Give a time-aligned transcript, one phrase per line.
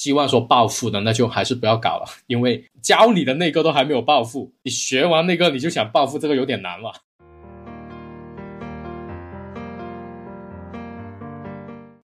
[0.00, 6.90] 希望说暴富的，那就还是不要搞了， 因为教你的那个都还没有暴富，你学完那个你就想暴富，这个有点难了。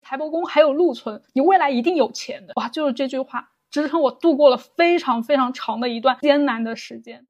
[0.03, 2.53] 财帛宫还有禄存，你未来一定有钱的。
[2.56, 7.25] 哇，就是这句话支撑我度过了非常非常长的一段艰难的时间。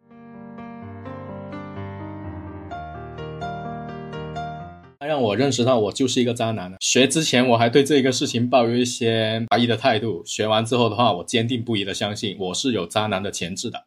[4.98, 13.84] 他让我认识到我就是一个渣男学之前我还对这个事情抱有一些怀疑的态度，学完之后的话，我坚定不移的相信我是有渣男的潜质的。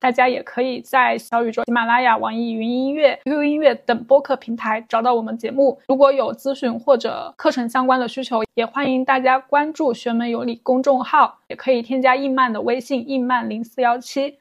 [0.00, 5.78] 大家也可以在小宇宙、喜马拉雅、网易云音乐、QQ 音乐等播客平台找到我们节目。
[5.86, 14.38] 如果有咨询或者课程相关的需求，也欢迎大家关注“学门有理”公众号，也可以添加印曼的微信“印曼零四幺七”。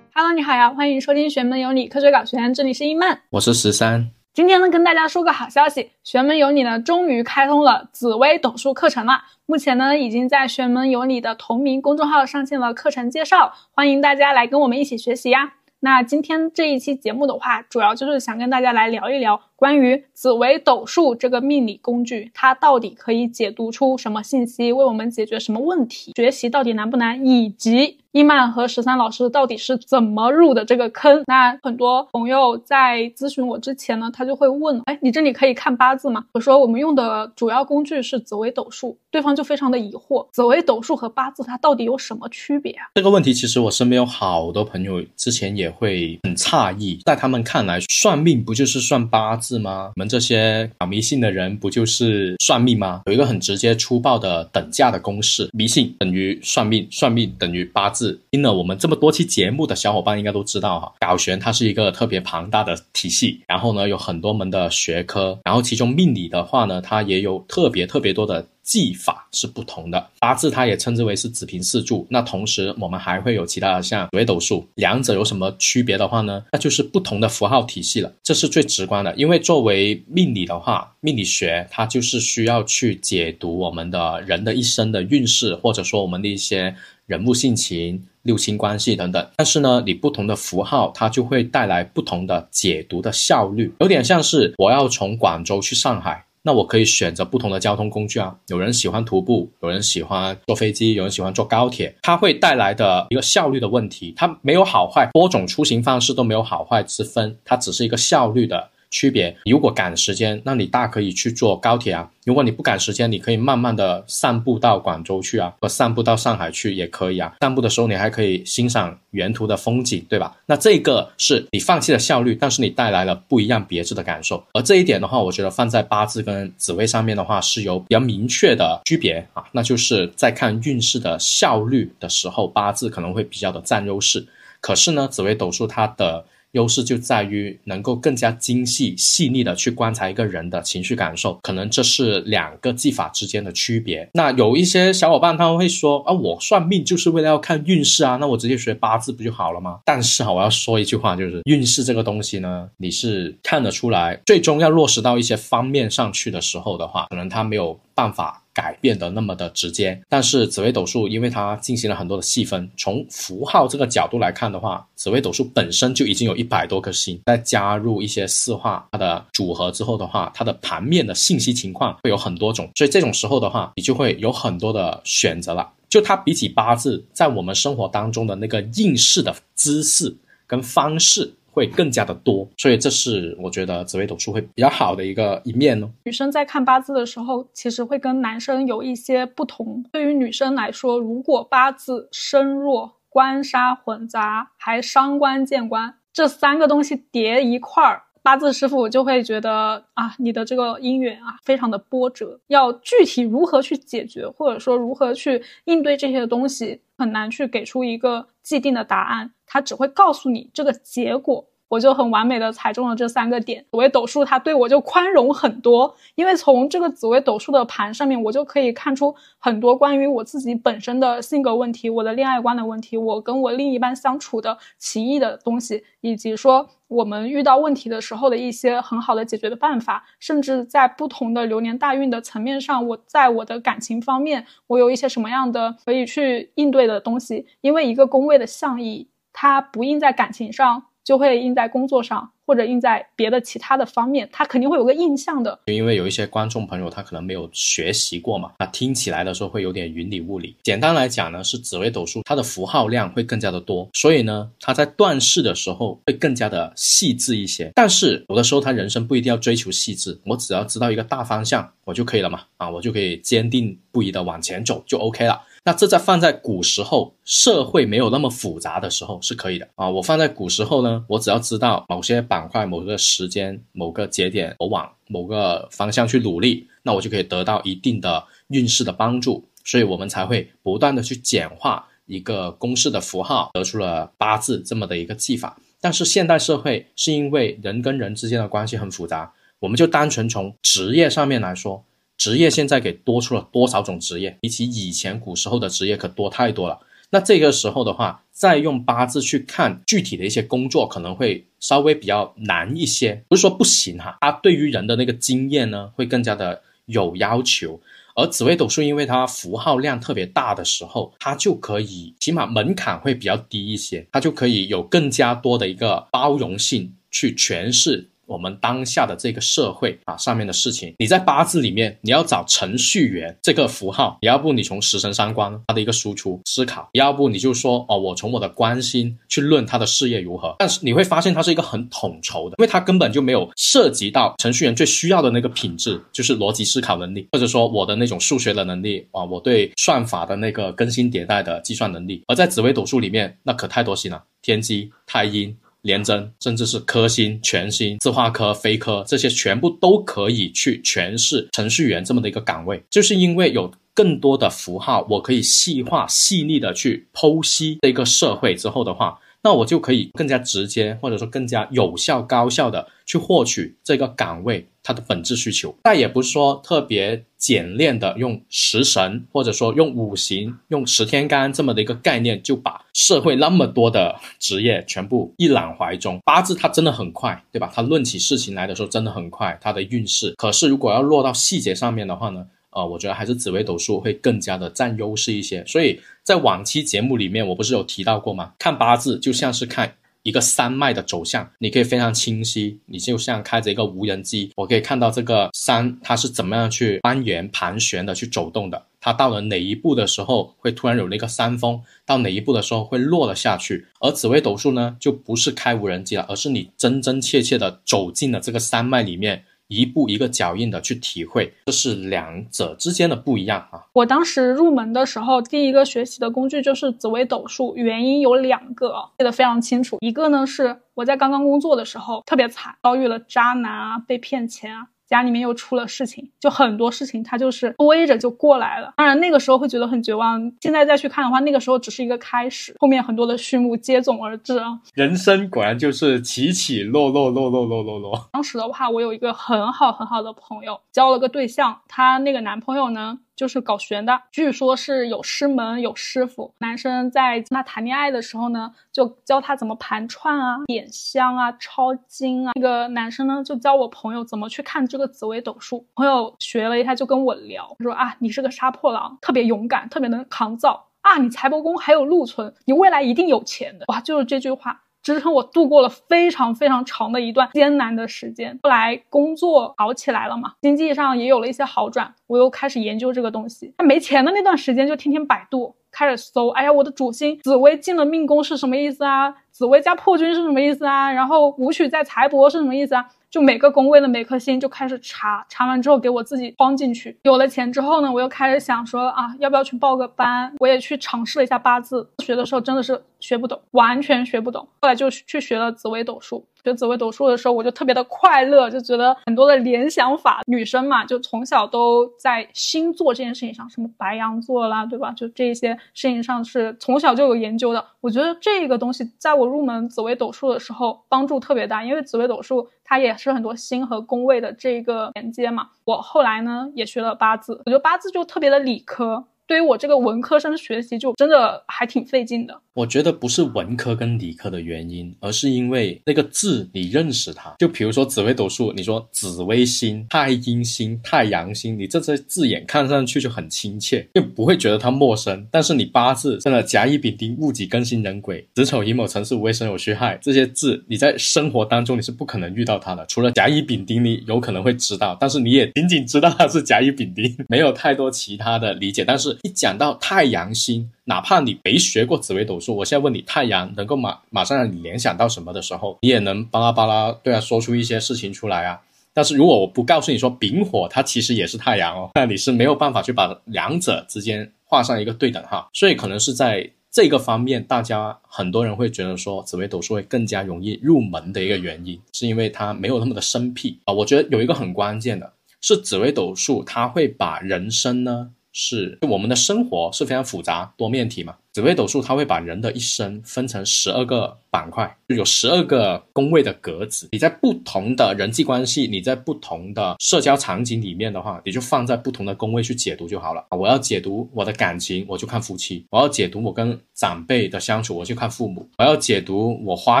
[0.24, 4.08] Hello，你好呀，欢迎收听《玄门有你科学搞玄》，这里是伊曼，我是十三。
[4.32, 9.24] 今天呢，跟大家说个好消息，《玄门有你》呢终于开通了紫薇斗数课程了。
[9.46, 15.54] 目前呢，已经在《玄门有你》的同名公众号上线了课程介绍，欢迎大家来跟我们一起学习呀。
[15.80, 27.98] 那今天这一期节目的话，主要就是想跟大家来聊一聊关于紫微斗数这个命理工具，它到底可以解读出什么信息，为我们解决什么问题，学习到底难不难，以及。
[28.12, 31.22] 伊曼和十三老师到底是怎么入的这个坑？
[31.26, 36.26] 那很多朋友在咨询我之前呢，他就会问：哎，你这里可以看八字吗？
[36.34, 42.84] 我说我们用的主要工具是紫微斗数，对方就非常的疑惑，紫微斗数和八字它到底有什么区别啊？
[42.96, 49.92] 这个问题其实我身边有好多朋友之前也会很诧异，在他们看来，算命不就是算八字是吗？
[49.94, 53.02] 我们这些搞迷信的人不就是算命吗？
[53.04, 58.18] 有一个很直接粗暴的等价的公式：迷信等于算命，算命等于八字。
[58.30, 68.46] 听了我们这么多期节目的小伙伴应该都知道哈，搞玄它是一个特别庞大的体系，然后呢有很多门的学科，然后其中命理的话呢，它也有特别特别多的。
[68.62, 72.06] 技法是不同的，八字它也称之为是子平四柱。
[72.08, 76.44] 那同时我们还会有其他的像紫微斗数，两者有什么区别的话呢？
[76.52, 79.14] 那就是不同的符号体系了，这是最直观的。
[79.16, 86.74] 因为作为命理的话，命理学它就是需要去解读我们的人的一生的运势，或者说我们的一些
[87.06, 89.28] 人物性情、六亲关系等等。
[89.36, 96.24] 但是呢，你不同的符号它就会带来不同的解读的效率，有点像是我要从广州去上海。
[96.44, 108.70] 那我可以选择不同的交通工具啊，有人喜欢徒步，有人喜欢坐飞机，有人喜欢坐高铁，它会带来的一个效率的问题，它没有好坏，多种出行方式都没有好坏之分，它只是一个效率的。
[108.92, 117.32] 区别，如果赶时间，那你大可以去坐高铁啊；如果你不赶时间，你可以慢慢的散步到广州去啊，或散步到上海去也可以啊。
[117.40, 120.36] 散步的时候，你还可以欣赏沿途的风景，对吧？
[120.44, 124.44] 那这个是你放弃了效率，但是你带来了不一样别致的感受。
[124.52, 129.42] 而这一点的话，我觉得放在八字跟紫微上面的话，是有比较明确的区别啊。
[129.52, 134.26] 那就是在看运势的效率的时候，八字可能会比较的占优势。
[134.60, 136.24] 可是呢，紫微斗数它的。
[136.52, 144.08] 优势就在于能够更加精细、细腻的去观察一个人的情绪感受，可能这是两个技法之间的区别。
[144.14, 149.80] 那有一些小伙伴他们会说啊，我算命就是为了要看运势啊，那我直接学八字不就好了吗？
[149.84, 158.41] 但是啊，我要说一句话，就是运势这个东西呢，你是看得出来，最终要落实到一些方面上去的时候的话，可能它没有办法。
[158.54, 175.70] 改变的那么的直接，但是紫微斗数因为它进行了很多的细分，从符号这个角度来看的话，紫微斗数本身就已经有一百多颗星，再加入一些四化它的组合之后的话，它的盘面的信息情况会有很多种，所以这种时候的话，你就会有很多的选择了。
[175.88, 180.14] 就它比起八字，在我们生活当中的那个应试的姿势
[180.46, 181.32] 跟方式。
[181.52, 185.88] 会更加的多，所以这是我觉得紫微斗数会比较好的一个一面呢。
[186.04, 189.84] 女生在看八字的时候，其实会跟男生有一些不同。
[189.92, 202.38] 对于女生来说，如果八字身弱、官杀混杂，还伤官见官，这三个东西叠一块儿，八字师傅就会觉得啊，你的这个姻缘啊，非常的波折。
[202.46, 209.32] 要具体如何去解决，或者说如何去应对这些东西，很难去给出一个既定的答案。
[209.44, 213.64] 他只会告诉你这个结果，我就很完美的踩中了这三个点。
[213.70, 239.08] 紫微斗数它对我就宽容很多，因为从这个紫微斗数的盘上面，我就可以看出很多关于我自己本身的性格问题、我的恋爱观的问题、我跟我另一半相处的奇异的东西，以及说我们遇到问题的时候的一些很好的解决的办法，甚至在不同的流年大运的层面上，我在我的感情方面，我有一些什么样的可以去应对的东西，因为一个宫位的象意。
[239.34, 245.58] 它不应在感情上，就会印在工作上，或者印在别的其他的方面，他肯定会有个印象的。
[245.66, 250.56] 因为有一些观众朋友他可能没有学习过嘛，那听起来的时候会有点云里雾里。
[250.62, 257.70] 简单来讲呢，是紫微斗数它的符号量会更加的多，所以呢，它在断事的时候会更加的细致一些。
[257.74, 265.40] 但是有的时候他人生不一定要追求细致，我只要知道一个大方向我就可以了嘛，啊，我就可以坚定不移的往前走就 OK 了。
[265.64, 269.88] 那这在放在古时候，社会没有那么复杂的时候是可以的啊。
[269.88, 279.46] 我放在古时候呢，我只要知道某些板块、某个时间、某个节点，我往某个方向去努力，那我就可以得到一定的运势的帮助。
[279.64, 285.56] 所以我们才会不断的去简化一个公式的符号，得出了八字这么的一个技法。
[285.80, 291.84] 但是现代社会是因为人跟人之间的关系很复杂，我们就单纯从职业上面来说。
[292.22, 294.38] 职业现在给多出了多少种职业？
[294.40, 296.78] 比起以前古时候的职业可多太多了。
[297.10, 303.24] 那这个时候的话，再用八字去看具体的一些工作，可能会稍微比较难一些。
[303.26, 307.80] 不是说不行哈，它对于人的那个经验呢，会更加的有要求。
[308.14, 318.10] 而紫微斗数，因为它符号量特别大的时候，它就可以起码门槛会比较低一些，它就可以有更加多的一个包容性去诠释。
[318.32, 330.56] 我们当下的这个社会啊，上面的事情，你在八字里面，你要找程序员这个符号，你要不你从食神三观它的一个输出思考，要不你就说哦，我从我的关心去论他的事业如何。
[330.60, 342.22] 但是你会发现它是一个很统筹的，因为它根本就没有涉及到程序员最需要的那个品质，就是逻辑思考能力，或者说我的那种数学的能力啊，我对算法的那个更新迭代的计算能力。
[342.28, 345.54] 而在紫微斗数里面，那可太多星了，天机、太阴。
[345.82, 359.18] 廉贞，甚至是科星、全新、自化科、非科，这些全部都可以去诠释程序员这么的一个岗位，就是因为有更多的符号，我可以细化、细腻的去剖析这个社会之后的话。
[359.44, 365.74] 那我就可以更加直接，或者说更加有效、高效的去获取这个岗位它的本质需求。
[365.82, 376.18] 但也不是说特别简练的用食神，或者说用五行、用十天干这么的一个概念，就把社会那么多的职业全部一揽怀中。
[376.24, 377.70] 八字它真的很快，对吧？
[377.74, 380.34] 它论起事情来的时候真的很快，它的运势。
[380.36, 382.46] 可是如果要落到细节上面的话呢？
[382.74, 388.54] 呃，我觉得还是紫微斗数会更加的占优势一些，所以在往期节目里面，我不是有提到过吗？
[388.58, 403.86] 看八字就像是看一个山脉的走向，你可以非常清晰，你就像开着一个无人机，我可以看到这个山它是怎么样去蜿蜒、盘旋的去走动的，它到了哪一步的时候会突然有那个山峰，到哪一步的时候会落了下去。
[404.00, 409.44] 而紫微斗数呢，就不是开无人机了，而是你真真切切的走进了这个山脉里面。
[409.72, 413.80] 一步一个脚印的去体会，这是两者之间的不一样啊！
[413.94, 419.98] 我当时入门的时候，第一个学习的工具就是紫微斗数，原因有两个，记得非常清楚。
[420.00, 424.88] 一个呢是我在刚刚工作的时候特别惨，遭遇了渣男啊，被骗钱啊。
[425.12, 428.94] 家里面又出了事情，就很多事情他就是堆着就过来了。
[428.96, 434.80] 当然那个时候会觉得很绝望，现在再去看的话，那个时候只是一个开始，后面很多的序幕接踵而至啊。
[434.94, 438.28] 人生果然就是起起落落，落落落落落。
[438.32, 443.18] 当时的话，我有一个很好很好的朋友，交了个对象，她那个男朋友呢。
[443.42, 446.54] 就是搞玄的，据说是有师门有师傅。
[446.58, 452.52] 男生在跟他谈恋爱的时候呢，就教他怎么盘串啊、点香啊、抄经啊。
[452.54, 455.84] 那个男生呢，就教我朋友怎么去看这个紫微斗数。
[455.96, 463.86] 朋友学了一下，就跟我聊，说啊，你是个杀破狼，特别勇敢，特别能抗造啊，你财帛宫还有禄存，你未来一定有钱的。
[463.88, 464.82] 哇，就是这句话。
[465.02, 468.58] 支撑我度过了非常非常长的一段艰难的时间。
[468.62, 473.74] 后来工作好起来了嘛，经济上也有了一些好转，我又开始研究这个东西。
[473.84, 476.48] 没钱的那段时间，就天天百度，开始搜。
[476.50, 479.34] 哎呀，我的主星紫薇进了命宫是什么意思啊？
[479.50, 481.10] 紫薇加破军是什么意思啊？
[481.12, 483.04] 然后武曲在财帛是什么意思啊？
[483.32, 487.16] 就每个工位的每颗星就开始查，查完之后给我自己装进去。
[487.22, 490.54] 有了钱之后呢，我又开始想说啊，要不要去报个班？
[490.58, 494.68] 我也去尝试了一下八字，学的时候真的是学不懂，完全学不懂。
[494.82, 496.46] 后来就去学了紫微斗数。
[496.64, 500.40] 学紫微斗数的时候，我就特别的快乐，就觉得很多的联想法。
[500.46, 505.12] 女生嘛，就从小都在星座这件事情上，什么白羊座啦，对吧？
[505.12, 507.84] 就这些事情上是从小就有研究的。
[508.00, 515.68] 我觉得这个东西在我入门紫微斗数的时候帮助特别大，因为紫微斗数它也是很多星和宫位的这个连接嘛。
[515.84, 519.24] 我后来呢也学了八字，我觉得八字就特别的理科。
[519.46, 522.58] 对于我这个文科生学习，就真的还挺费劲的。
[522.74, 527.54] 我觉得不是文科跟理科的原因，而是因为那个字你认识它。
[527.58, 535.46] 就比如说紫微斗数，你说紫微星、太阴星、太阳星，你这些字眼看上去就很亲切，就不会觉得它陌生。
[535.50, 543.04] 但是你八字真的甲乙丙丁戊己庚辛壬癸子丑寅卯辰巳午未申酉戌亥这些字，你在生活当中你是不可能遇到它的。
[543.04, 549.04] 除了甲乙丙丁，你有可能会知道，但是你也仅仅知道它是甲乙丙丁，没有太多其他的理解。
[549.04, 558.80] 但是一讲到太阳星，哪怕你没学过紫微斗数，我现在问你太阳能够马马上让你联想到什么的时候，你也能巴拉巴拉对啊说出一些事情出来啊。
[559.12, 565.68] 但是如果我不告诉你说丙火它其实也是太阳哦，那你是没有办法去把两者之间画上一个对等号。
[565.72, 573.92] 所以可能是在这个方面，大家很多人会觉得说紫微斗数会更加容易入门的一个原因，是因为它没有那么的生僻啊。
[573.92, 578.30] 我觉得有一个很关键的是紫微斗数，它会把人生呢。
[578.52, 581.36] 是我们的生活是非常复杂多面体嘛？
[581.52, 587.08] 紫微斗数它会把人的一生分成十二个板块，就有十二个宫位的格子。
[587.12, 593.44] 你在不同的人际关系，你在不同的社交场景里面的话，你就放在不同的宫位去解读就好了。
[593.50, 600.00] 我要解读我的感情，我就看夫妻；我要解读我跟长辈的相处，我就看父母；我要解读我花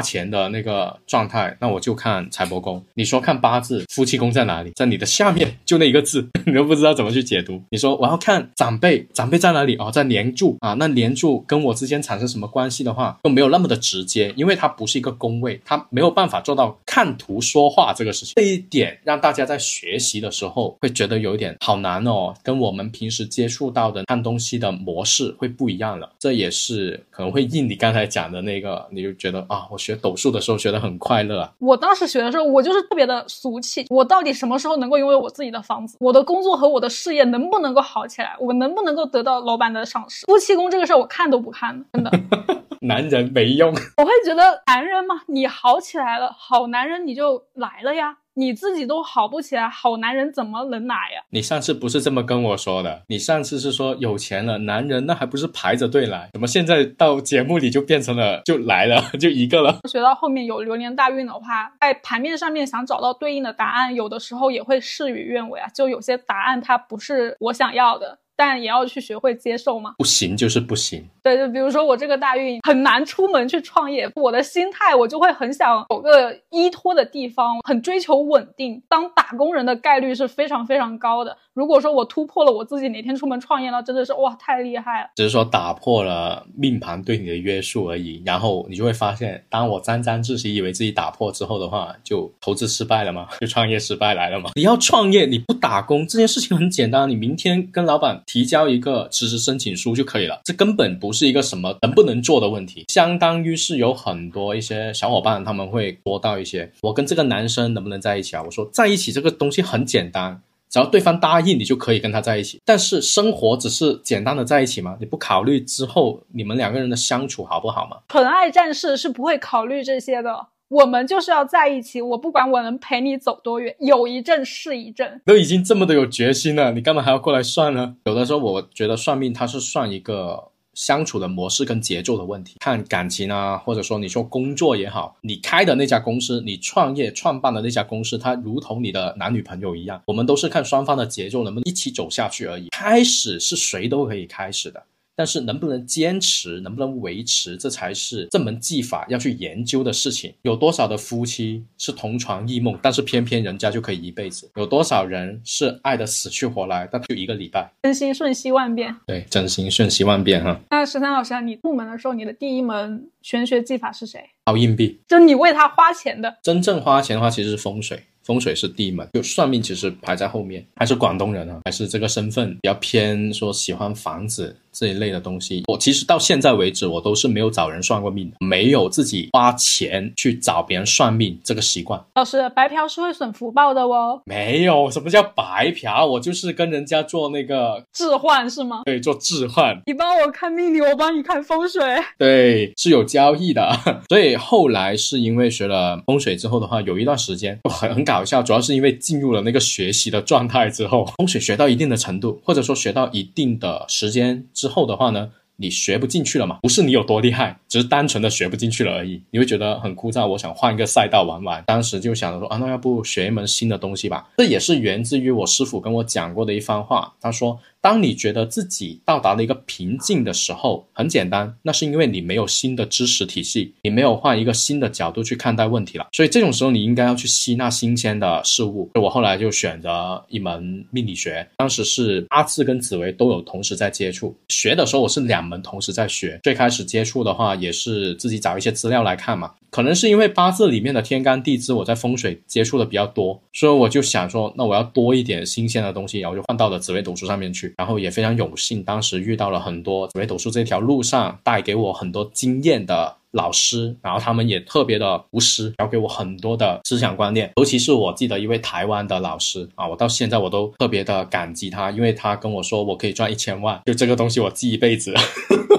[0.00, 2.82] 钱的那个状态，那我就看财帛宫。
[2.94, 4.72] 你说看八字，夫妻宫在哪里？
[4.74, 7.60] 在你的下面，就那一个字， 你都不知道怎么去解读。
[7.70, 9.76] 你说我要看长辈，长辈在哪里？
[9.76, 11.41] 哦，在年柱啊，那年柱。
[11.46, 18.34] 跟我之间产生什么关系的话，就没有那么的直接，因为它不是一个宫位，它没有办法做到看图说话这个事情。
[18.36, 26.10] 这一点让大家在学习的时候会觉得有一点好难哦，跟我们平时接触到的看东西的模式会不一样了。
[26.18, 31.50] 这也是可能会应你刚才讲的那个，你就觉得啊，我学斗数的时候学得很快乐。
[31.58, 33.86] 我当时学的时候，我就是特别的俗气。
[33.90, 35.96] 我到底什么时候能够拥有我自己的房子？
[36.00, 38.36] 我的工作和我的事业能不能够好起来？
[38.40, 40.26] 我能不能够得到老板的赏识？
[40.26, 42.10] 夫妻宫这个事儿，我看都不看，真的。
[42.84, 48.18] 男人没用， 我会觉得男人嘛，你好起来了，好男人你就来了呀。
[48.34, 51.22] 你自己都好不起来，好男人怎么能来呀？
[51.30, 53.02] 你上次不是这么跟我说的？
[53.08, 56.28] 你上次是说有钱了，男人那还不是排着队来？
[56.32, 59.78] 怎么现在到节目里就变成了就来了， 就一个了？
[59.88, 65.68] 学到后面有流年大运的话，在盘面上面想找到对应的答案，有的时候也会事与愿违啊。
[65.68, 68.18] 就有些答案它不是我想要的。
[68.34, 69.94] 但也要去学会接受吗？
[69.98, 71.06] 不行就是不行。
[71.22, 78.82] 对，就比如说我这个大运很难出门去创业，我的心态我就会很想有个依托的地方，很追求稳定。
[78.88, 81.36] 当打工人的概率是非常非常高的。
[81.54, 85.10] 如果说我突破了我自己，哪天出门创业了，真的是哇，太厉害了。
[85.16, 93.28] 只是说打破了命盘对你的约束而已，然后你就会发现，当我沾沾自喜，以为自己打破之后的话，就投资失败了吗？
[93.40, 94.50] 就创业失败来了吗？
[94.54, 98.20] 你要创业，你不打工这件事情很简单，你明天跟老板。
[98.26, 108.42] 提交一个辞职申请书就可以了，这根本不是一个什么能不能做的问题，相当于是有很多一些小伙伴他们会说到一些，我跟这个男生能不能在一起啊？
[108.44, 110.40] 我说在一起这个东西很简单，
[110.70, 112.60] 只要对方答应，你就可以跟他在一起。
[112.64, 114.96] 但是生活只是简单的在一起吗？
[115.00, 117.98] 你不考虑之后你们两个人的相处好不好吗？
[118.08, 120.46] 纯爱战士是不会考虑这些的。
[120.68, 125.20] 我们就是要在一起，我不管我能陪你走多远，有一阵是一阵。
[125.26, 127.96] 都已经这么的有决心了，你干嘛还要过来算呢？
[128.06, 142.68] 有的时候我觉得算命它是算一个相处的模式跟节奏的问题，看感情啊，或者说你说工作也好，你开的那家公司，你创业创办的那家公司，它如同你的男女朋友一样，我们都是看双方的节奏能不能一起走下去而已。
[142.70, 144.82] 开始是谁都可以开始的。
[145.14, 150.32] 但是能不能坚持，能不能维持，这才是这门技法要去研究的事情。
[150.42, 154.50] 有多少的夫妻是同床异梦，但是偏偏人家就可以一辈子？
[154.56, 157.70] 有多少人是爱的死去活来，但就一个礼拜？
[157.82, 158.94] 真心瞬息万变。
[159.06, 160.60] 对，真心瞬息万变哈。
[160.70, 164.24] 那十三老师，你入门的时候，你的第一门玄学技法是谁？
[164.46, 164.98] 掏硬币。
[165.08, 166.36] 就你为他花钱的。
[166.42, 168.02] 真正花钱的话，其实是风水。
[168.22, 170.64] 风水是第一门，就算命其实排在后面。
[170.76, 175.62] 还是广东人啊，还是这个身份比较偏，说喜欢房子这一类的东西。
[175.66, 182.00] 我其实到现在为止，我都是没有找人算过命的，没有自己花钱去找别人算命这个习惯。
[182.14, 184.20] 老师，白嫖是会损福报的哦。
[184.26, 188.82] 没有什么叫白嫖，我就是跟人家做那个置换是吗？
[188.84, 189.80] 对，做置换。
[189.86, 191.82] 你帮我看命理，我帮你看风水。
[192.18, 193.76] 对，是有交易的。
[194.10, 198.02] 所以后来是因为学了风水之后的话，有一段时间很很。
[198.04, 205.30] 搞笑，主要是因为进入了那个学习的状态之后，风水学到一定的程度，或者说学到一定的时间之后的话呢。
[205.56, 209.22] 你学不进去了嘛，不是你有多厉害，只是单纯的学不进去了而已。
[209.30, 211.62] 你会觉得很枯燥，我想换一个赛道玩玩。
[211.66, 214.26] 当时就想着说啊，那要不学一门新的东西吧？
[214.38, 217.56] 这也是源自于我师傅跟我讲过的一番话，他说。
[217.82, 226.06] 当你觉得自己到达了一个瓶颈的时候，很简单，那是因为你没有新的知识体系，你没有换一个新的角度去看待问题了。
[226.12, 228.88] 所以这种时候，你应该要去吸纳新鲜的事物。
[228.94, 230.62] 我后来就选择一门
[230.92, 234.32] 命理学，当时是八字跟紫薇都有同时在接触。
[234.48, 239.50] 学的时候我是两门同时在学，最开始接触的话也是自己找一些资料来看嘛。
[239.72, 247.72] 可能是因为八字里面的天干地支，我在风水接触的比较多，所以我就想说，那我要多一点新鲜的东西，然后就换到了紫微斗数上面去。
[247.78, 257.50] 然后也非常有幸，当时遇到了很多紫微斗数这条路上带给我很多经验的老师，然后他们也特别的无私，教给我很多的思想观念。
[257.56, 265.14] 尤其是我记得一位台湾的老师啊，我到现在我都特别的感激他，因为他跟我说我可以赚一千万，就这个东西我记一辈子。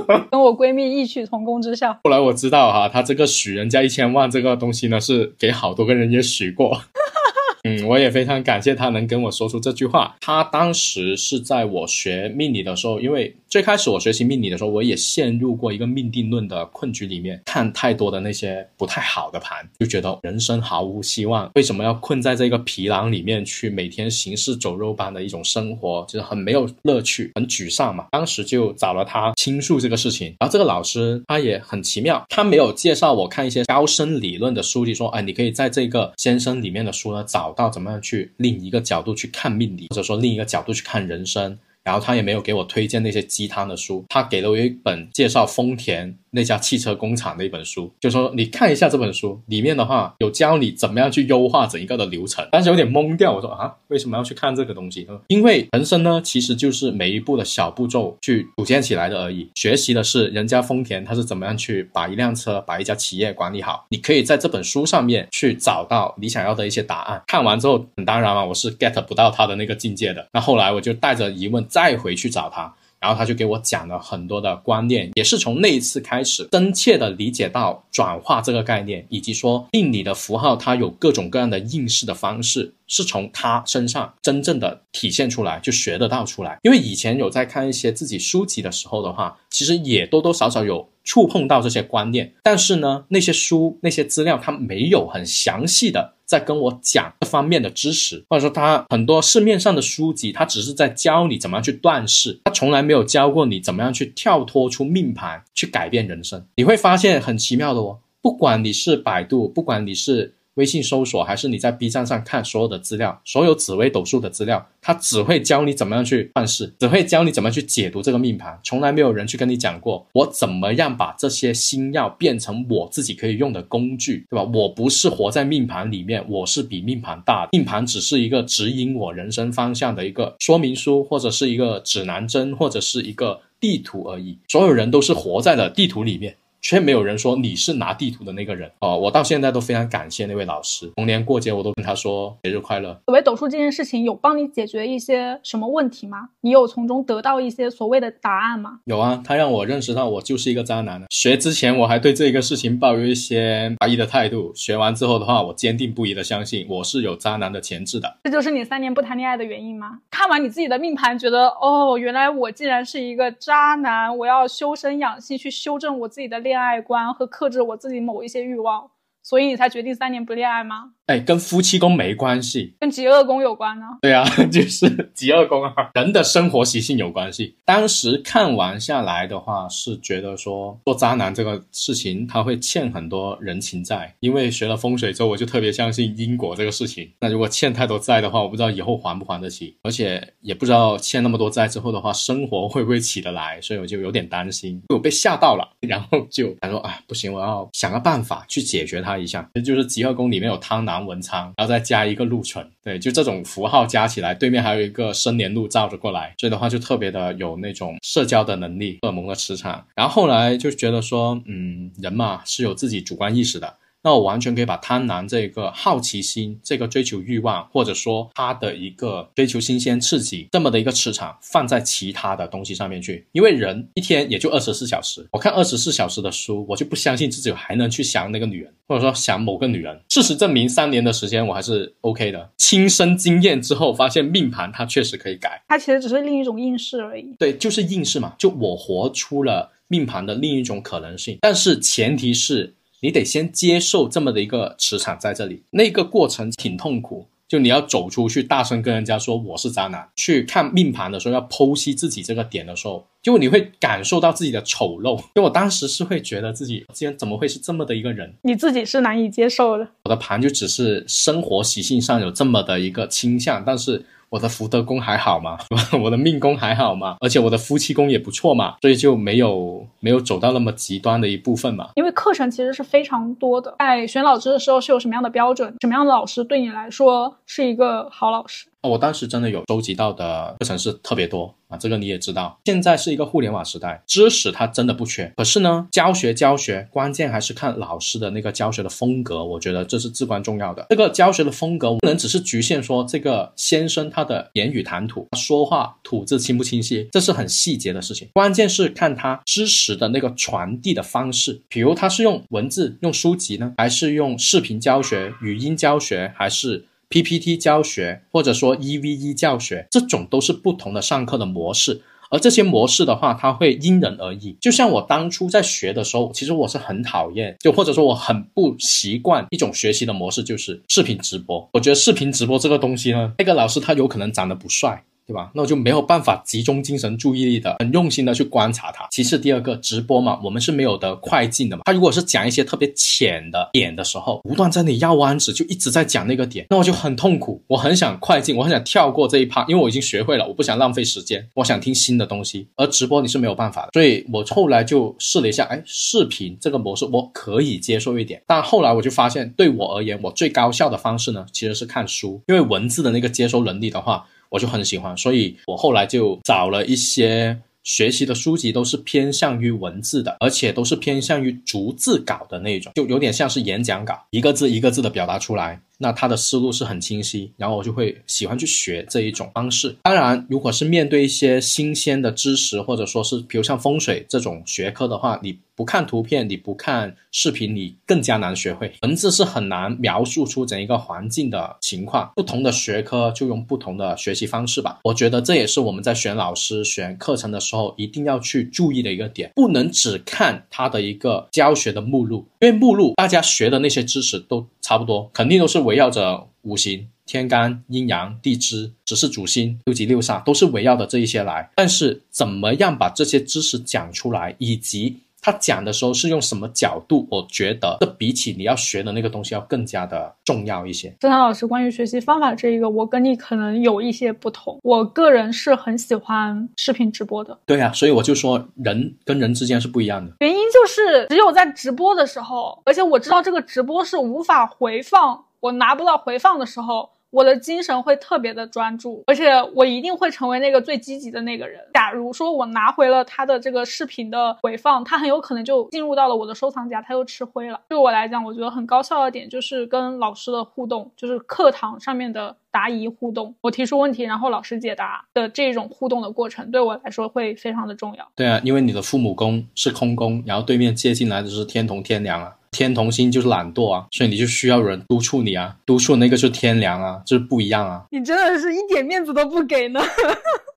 [0.32, 1.98] 跟我闺蜜异曲同工之效。
[2.04, 6.82] 后来我知道哈，他这个许人家一千万这个东西呢，是给好多个人也许过。
[7.66, 10.18] 嗯，我也非常感谢他能跟我说出这句话。
[10.20, 21.52] 他当时是在我学命理的时候，因为最开始我学习命理的时候，我也陷入过一个命定论的困局里面，看太多的那些不太好的盘，就觉得人生毫无希望。
[21.54, 28.08] 为什么要困在这个皮囊里面去每天行尸走肉般的一种生活，就是很没有乐趣，很沮丧嘛。
[28.10, 37.54] 当时就找了他倾诉这个事情，然后这个老师他也很奇妙，他没有介绍我看一些高深理论的书籍，说哎，你可以在这个先生里面的书呢找。
[37.54, 41.56] 到怎么样去另一个角度去看命理，或者说另一个角度去看人生。
[41.84, 52.48] 然后他也没有给我推荐那些鸡汤的书，他给了我一本介绍丰田那家汽车工厂的一本书，就说你看一下这本书里面的话，有教你怎么样去优化整一个的流程。
[52.52, 55.08] 当时有点懵掉，我说啊，为什么要去看这个东西？
[55.28, 59.50] 因为人生呢，其实就是每一步的小步骤去组建起来的而已。
[59.56, 63.86] 学习的是人家丰田他是怎么样去把一辆车、把一家企业管理好。
[63.90, 67.22] 你可以在这本书上面去找到你想要的一些答案。
[67.28, 70.28] 看完之后，当然嘛，我是 get 不到他的那个境界的。
[70.32, 71.64] 那后来我就带着疑问。
[71.74, 72.72] 再回去找他，
[73.04, 86.58] 然后他就给我讲了很多的观念，也是从那一次开始，真切的理解到转化这个概念，以及说命理的符号它有各种各样的应试的方式，是从他身上真正的体现出来，就学得到出来。
[86.62, 96.14] 因为以前有在看一些自己书籍的时候的话，其实也多多少少有触碰到这些观念，但是呢，那些书那些资料它没有很详细的。
[96.26, 106.44] 在跟我讲这方面的知识，或者说它很多市面上的书籍，它只是在教你怎么样去断事，它从来没有教过你怎么样去跳脱出命盘去改变人生。
[106.56, 110.34] 你会发现很奇妙的哦，不管你是百度，不管你是。
[110.56, 124.44] 微信搜索还是你在 B 站上看所有的资料，所有紫微斗数的资料，它只会教你怎么样去办事，只会教你怎么去解读这个命盘，从来没有人去跟你讲过我怎么样把这些星耀变成我自己可以用的工具，对吧？
[124.54, 134.38] 我不是活在命盘里面，我是比命盘大，命盘只是一个指引我人生方向的一个说明书，或者是一个指南针，或者是一个地图而已。
[134.48, 136.36] 所有人都是活在了地图里面。
[136.64, 140.90] 却没有人说你是拿地图的那个人哦，我到现在都非常感谢那位老师。
[140.96, 142.98] 逢年过节我都跟他说节日快乐。
[143.06, 146.30] 所谓斗数这件事情，有帮你解决一些什么问题吗？
[146.40, 148.80] 你有从中得到一些所谓的答案吗？
[148.86, 151.04] 有啊，他让我认识到我就是一个渣男。
[151.10, 158.16] 学之前我还对这个事情抱有一些怀疑的态度，学完之后的话，我坚定不移的相信我是有渣男的潜质的。
[158.24, 160.00] 这就是你三年不谈恋爱的原因吗？
[160.10, 166.53] 看完你自己的命盘，觉得哦，原来我竟然是一个渣男，我要修身养性，去修正我自己的恋。
[166.54, 168.92] 恋爱观和克制我自己某一些欲望，
[169.24, 170.92] 所以你才决定三年不恋爱吗？
[171.06, 173.86] 哎，跟夫妻宫没关系，跟极恶宫有关呢。
[174.02, 177.56] 对啊， 就是极恶宫啊，人的生活习性有关系。
[177.66, 184.14] 当时看完下来的话，是觉得说做渣男这个事情，他会欠很多人情债。
[184.22, 187.12] 因为学了风水之后，我就特别相信因果这个事情。
[187.20, 195.70] 那如果欠太多债的话，我不知道以后还不还得起，而且也不知道欠那么多债之后的话，生活会不会起得来，所以我就有点担心，我被吓到了。
[195.82, 199.48] 然后就他说啊，不行，我要想个办法去解决它一下。
[199.64, 200.94] 就是集合宫里面有汤囊。
[201.04, 209.86] 文昌，然后再加一个禄存，对，就这种符号加起来，对面还有一个生年禄照着过来，所以的话就特别的有那种社交的能力，荷尔蒙的磁场。
[209.96, 223.26] 然后后来就觉得说，嗯，人嘛是有自己主观意识的，那我完全可以把贪婪这个好奇心、这个追求欲望，或者说他的一个追求新鲜刺激这么的一个磁场放在其他的东西上面去。
[223.32, 229.98] 因为人一天也就二十四小时，我看二十四小时的书，我就不相信自己还能去想那个女人，或者说想某个女人。
[230.10, 232.52] 事实证明，三年的时间我还是 OK 的。
[232.58, 237.34] 亲身经验之后，发现命盘它确实可以改，它其实只是另一种应试而已。
[237.40, 239.72] 对，就是应试嘛，就我活出了。
[239.90, 247.28] 命盘的另一种可能性，但是前提是你得先接受这么的一个磁场在这里，那个过程挺痛苦。
[247.50, 250.08] 就你要走出去，大声跟人家说我是渣男。
[250.16, 255.22] 去看命盘的时候，要剖析自己这个点的时候，就你会感受到自己的丑陋。
[255.36, 259.86] 就我当时是会觉得自己竟然怎么会是这么的一个人，你自己是难以接受的。
[260.06, 264.06] 我的盘就只是生活习性上有这么的一个倾向，但是。
[264.34, 265.60] 我的福德宫还好吗？
[266.04, 267.18] 我的命宫还好吗？
[267.22, 271.90] 而且我的夫妻宫也不错嘛，所以就没有没有走到那么极端的一部分嘛。
[271.94, 275.72] 因为课程其实是非常多的，在选老师的时候是有什么样的标准？
[275.82, 278.66] 什么样的老师对你来说是一个好老师？
[278.84, 282.60] 我当时真的有收集到的课程是特别多啊，这个你也知道。
[282.66, 285.32] 现在是一个互联网时代，知识它真的不缺。
[285.38, 290.86] 可是呢，教学教学，关键还是看老师的那个教学的风格，我觉得这是至关重要的。
[290.90, 298.28] 这个教学的风格不能只是局限说这个先生他的言语谈吐，说话吐字清不清晰，这是很细节的事情。
[298.34, 314.58] 关键是看他知识的那个传递的方式，比如他是用文字、用书籍呢，还是用视频教学、语音教学，还是？PPT 教学或者说一 v 一教学，这种都是不同的上课的模式，而这些模式的话，它会因人而异。
[314.60, 321.70] 就像我当初在学的时候，其实我是很讨厌，就或者说我很不习惯一种学习的模式，就是视频直播。
[321.74, 325.04] 我觉得视频直播这个东西呢，那个老师他有可能长得不帅。
[325.26, 325.52] 对吧？
[325.56, 329.08] 那我就没有办法集中精神注意力的，很用心的去观察它。
[329.10, 331.84] 其次，第二个直播嘛，我们是没有的快进的嘛。
[331.86, 337.62] 他如果是讲一些特别浅的点的时候，不断在那里绕弯子，就一直在讲那个点，那我就很痛苦。
[337.68, 342.68] 我很想快进，我很想跳过这一趴，因为我已经学会了，我不想浪费时间，我想听新的东西。
[342.76, 348.42] 而直播你是没有办法的，所以我后来就试了一下，哎，视频这个模式我可以接受一点。
[348.46, 354.26] 但后来我就发现，对我而言，我最高效的方式呢，其实是看书，因为文字的那个接收能力的话。
[354.50, 365.80] 我就很喜欢，所以我后来就找了一些学习的书籍，都是偏向于文字的，而且都是偏向于逐字稿的那种，就有点像是演讲稿，一个字一个字的表达出来。
[365.98, 369.96] 那他的思路是很清晰，然后我就会喜欢去学这一种方式。
[370.04, 378.92] 当然，如果是面对一些新鲜的知识，或者说是比如像风水这种学科的话，你不看图片，你不看视频，你更加难学会。
[379.02, 382.32] 文字是很难描述出整一个环境的情况。
[382.36, 385.00] 不同的学科就用不同的学习方式吧。
[385.04, 401.72] 我觉得这也是我们在选老师、选课程的时候一定要去注意的一个点，不能只看他的一个教学的目录，因为目录大家学的那些知识都差不多，肯定都是围绕着五行、天干、阴阳、地支、只是主星、六级六煞，都是围绕着这一些来。
[401.76, 411.14] 但是怎么样把这些知识讲出来，以及他讲的时候是用什么角度，我觉得这比起你要学的那个东西要更加的重要一些。
[411.20, 414.80] 郑涛老师，关于学习方法这一个，我跟你可能有一些不同。
[414.82, 417.60] 我个人是很喜欢视频直播的。
[417.66, 420.32] 对呀，所以我就说人跟人之间是不一样的。
[420.40, 425.44] 原因就是只有在直播的时候，而且我知道这个直播是无法回放。
[425.60, 431.82] 我拿不到回放的时候，我的精神会特别的专注，而且我一定会成为那个最积极的那个人。
[431.96, 437.82] 假如说我拿回了他的这个视频的回放，他很有可能就进入到了我的收藏夹，他又吃灰了。
[437.90, 443.56] 对我来讲，我觉得很高效的点就是跟老师的互动，就是课堂上面的答疑互动。
[443.62, 448.28] 我提出问题，然后老师解答的这种互动的过程，对我来说会非常的重要。
[448.36, 452.58] 对啊，因为你的父母宫是空宫，然后对面接进来的是天同天梁啊。
[452.74, 458.04] 天同星就是懒惰啊，所以你就需要人督促你啊，督促那个是天良啊，就是不一样啊。
[458.12, 460.02] 你真的是一点面子都不给呢。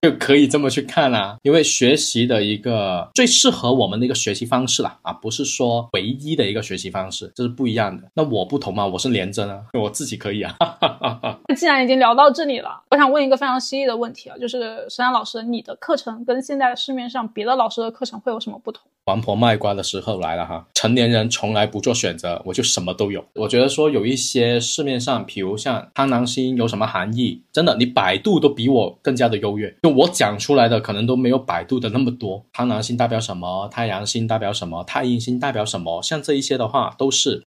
[0.02, 8.04] 就可以这么去看啊，因为学习的一个最适合我们的一个学习方式啦，啊，不是说唯一的一个学习方式，这是不一样的。
[8.14, 10.54] 那我不同嘛，我是连着啊，我自己可以啊。
[11.48, 18.82] 那既然已经聊到这里了，我想问一个非常犀利的问题啊，就是石山老师，你的课程跟现在市面上别的老师的课程会有什么不同？
[19.06, 23.24] 王婆卖瓜的时候来了哈，成年人从来不做选择，我就什么都有。
[23.34, 29.72] 我觉得说有一些市面上，比如像贪狼星有什么含义，真的你百度都比我更加的优越。
[29.84, 32.44] 就我讲出来的可能都没有百度的那么多。
[32.52, 33.68] 贪狼星代表什么？
[33.68, 34.82] 太阳星代表什么？
[34.82, 36.02] 太阴星代表什么？
[36.02, 37.44] 像这一些的话都是。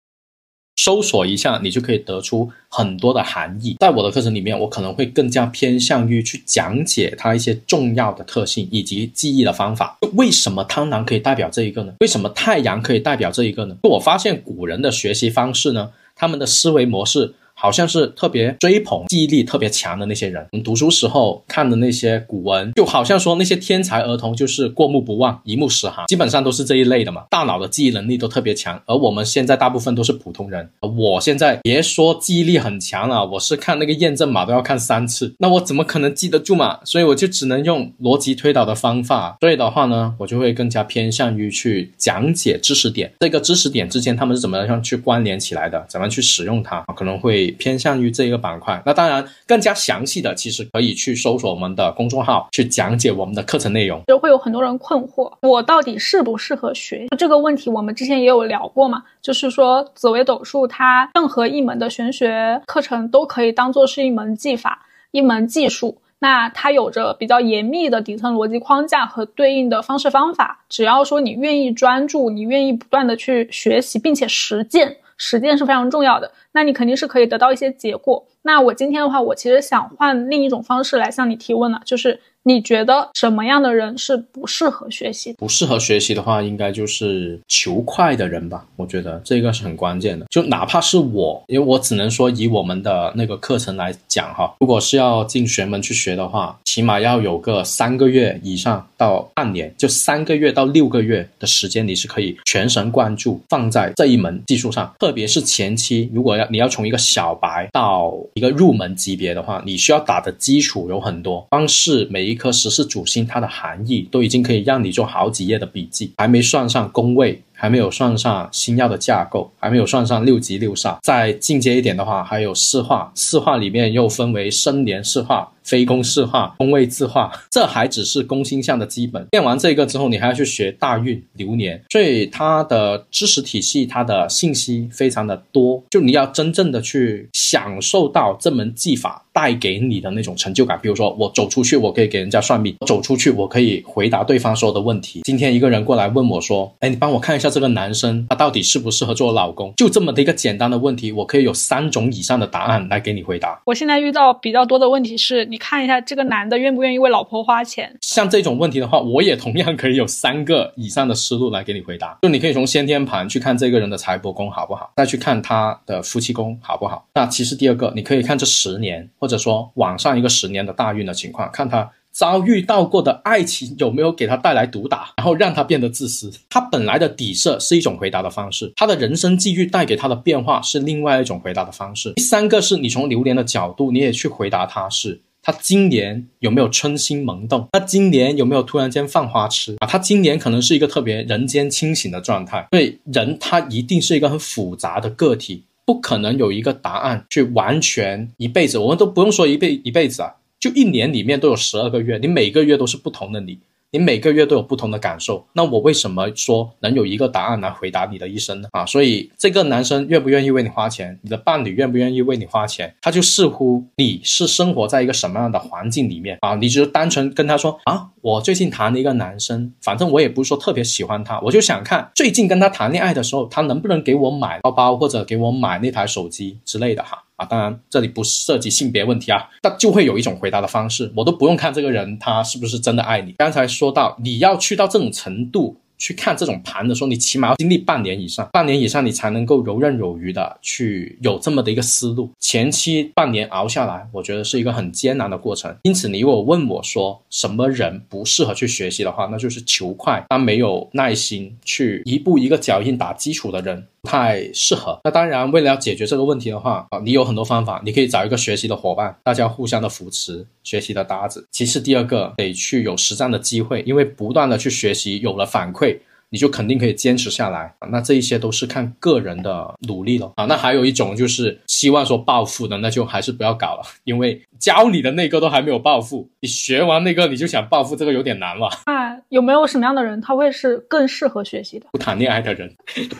[0.75, 3.77] 搜索一下，你就可以得出很多的含义。
[3.79, 9.97] 在我的课程里面，我可能会更加偏向于去讲解它一些重要的特性以及记忆的方法。
[10.13, 11.93] 为什么贪婪可以代表这一个呢？
[11.99, 13.75] 为什么太阳可以代表这一个呢？
[13.83, 17.33] 我发现古人的学习方式呢，他们的思维模式。
[17.63, 20.45] 好像是特别追捧记忆力特别强的那些人。
[20.51, 27.23] 我们读书时候看的那些古文，就好像说那些天才儿童就是过目不忘、一目十行，基本上都是这一类的嘛。
[27.29, 30.69] 大脑的记忆能力都特别强，而我们现在大部分都是普通人。
[30.81, 36.79] 我现在别说记忆力很强了，我是看那个验证码都要看三次，那我怎么可能记得住嘛？
[36.83, 39.37] 所以我就只能用逻辑推导的方法。
[39.39, 47.52] 所以的话呢，我就会更加偏向于去讲解知识点，这个知识点之间他们是怎么样去关联起来的，怎么去使用它，可能会。
[47.53, 54.01] 偏向于这一个板块，那当然更加详细的，其实可以去搜索我们的公众号，去讲解我们的课程内容。
[54.07, 57.69] 就会有很多人困惑，我到底适不适合学这个问题？
[57.69, 70.65] 我们之前也有聊过嘛，就是说紫微斗数它任何一门的玄学课程都可以当做是一门技法、一门技术，那它有着比较严密的底层逻辑框架和对应的方式方法。
[70.69, 74.97] 只要说你愿意专注，你愿意不断的去学习，并且实践。
[75.15, 78.25] 实践是非常重要的，那你肯定是可以得到一些结果。
[78.43, 82.19] 那我今天的话，我其实想换另一种方式来向你提问了，就是。
[82.45, 85.31] 你觉得什么样的人是不适合学习？
[85.37, 88.65] 不适合学习的话，应该就是求快的人吧。
[88.75, 90.25] 我觉得这个是很关键的。
[90.29, 104.93] 就哪怕是我，因为我只能说以我们的那个课程来讲哈，如果是要进玄门去学的话，起码要有个三个月以上到半年，就三个月到六个月的时间，你是可以全神贯注放在这一门技术上。
[104.99, 112.33] 特别是前期，如果要你要从一个小白到一个入门级别的话，你需要打的基础有很多，光是每一。
[112.43, 120.97] 颗十四主星，它的含义都已经可以让你做好几页的笔记，还没算上宫位，还没有算上星耀的架构，还没有算上六级六煞。
[121.01, 125.49] 再进阶一点的话，还有四化，四化里面又分为生年四化。
[125.63, 129.25] 非公式化、工位字化，这还只是宫星象的基本。
[129.31, 135.81] 练完这个之后，你还要去学大运、流年，所以它的知识体系、它的信息非常的多。
[135.89, 140.77] 就你要真正的去享受到这门技法带给你的那种成就感。
[140.81, 145.21] 比如说，我走出去，我可以给人家算命；走出去，我可以回答对方所有的问题。
[145.23, 153.61] 今天一个人过来问我说：“哎，你帮我看一下这个男生，他到底适不适合做老公？”就这么的一个简单的问题，我可以有三种以上的答案来给你回答。
[153.65, 155.45] 我现在遇到比较多的问题是。
[155.53, 157.95] 你看一下这个男的愿不愿意为老婆花钱？
[158.01, 162.17] 像这种问题的话，我也同样可以有三个以上的思路来给你回答。
[162.23, 167.07] 就你可以从先天盘去看这个人的财帛宫好不好，再去看他的夫妻宫好不好。
[167.13, 171.91] 那其实第二个，你可以看这十年，或者说往上一个十年的大运的情况，看他。
[172.15, 176.31] 遭遇到过的爱情有没有给他带来毒打，然后让他变得自私？
[176.47, 182.13] 他本来的底色是一种回答的方式，他的人生际遇带给他的变化是另外一种回答的方式。
[182.13, 189.85] 第三个是你从流年的角度，你也去回答他是他今年有没有春心萌动，他今年有没有突然间犯花痴啊？
[189.85, 192.65] 他今年可能是一个特别人间清醒的状态。
[192.71, 200.33] 所以人他一定是一个很复杂的个体，不可能有一个答案去完全一辈子，我们都不用说一辈一辈子啊。
[200.61, 203.59] 就一年里面都有十二个月，你每个月都是不同的你。
[203.93, 208.67] 你每个月都有不同的感受，那我为什么说能有一个答案来回答你的一生呢？
[208.71, 216.55] 啊，所以这个男生愿不愿意为你花钱，你的伴侣愿不愿意为你花钱，他就似乎你是生活在一个什么样的环境里面啊？
[216.55, 227.23] 你就单纯跟他说啊，我最近谈了一个男生，反正我也不是说特别喜欢他，我就想看最近跟他谈恋爱的时候，他能不能给我买包包或者给我买那台手机之类的哈。
[227.37, 233.33] 啊，当然这里不涉及性别问题啊，那就会有一种回答的方式，我都不用看这个人他是不是真的爱你。
[233.37, 235.77] 刚才说到你要去到这种程度。
[235.95, 242.29] 去看这种盘的时候，你起码要经历半年以上，半年以上你才能够游刃有余的去有这么的一个思路。
[242.41, 245.73] 前期半年熬下来，我觉得是一个很艰难的过程。
[245.83, 253.87] 因此，你如果问我说什么人不适合去学习的话，那就是求快，但没有耐心去一步一个脚印打基础的人。
[254.03, 254.99] 太适合。
[255.03, 261.47] 那当然，为了要解决这个问题的话啊，你有很多方法，你可以找一个学习的伙伴，大家互相的扶持，学习的搭子。
[261.51, 265.97] 其次，第二个得去有实战的机会，因为不断的去学习，有了反馈。
[266.33, 267.87] 你就肯定可以坚持下来啊！
[267.91, 270.45] 那这一些都是看个人的努力了啊！
[270.45, 278.67] 那还有一种就是希望说暴富的，那就还是不要搞了， 因为教你的那个都还没有暴富，你学完那个你就想暴富，这个有点难了。
[278.87, 281.85] 那有没有什么样的人他会是更适合学习的？
[281.91, 282.73] 不谈恋爱的人，